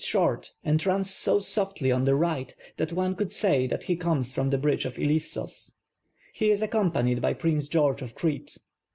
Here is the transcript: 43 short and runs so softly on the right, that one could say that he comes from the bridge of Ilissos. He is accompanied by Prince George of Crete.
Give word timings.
43 0.01 0.09
short 0.09 0.51
and 0.63 0.83
runs 0.83 1.11
so 1.13 1.39
softly 1.39 1.91
on 1.91 2.05
the 2.05 2.15
right, 2.15 2.55
that 2.77 2.91
one 2.91 3.13
could 3.15 3.31
say 3.31 3.67
that 3.67 3.83
he 3.83 3.95
comes 3.95 4.33
from 4.33 4.49
the 4.49 4.57
bridge 4.57 4.83
of 4.83 4.95
Ilissos. 4.97 5.73
He 6.33 6.49
is 6.49 6.63
accompanied 6.63 7.21
by 7.21 7.33
Prince 7.33 7.67
George 7.67 8.01
of 8.01 8.15
Crete. 8.15 8.57